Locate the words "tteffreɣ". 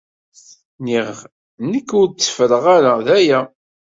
2.09-2.63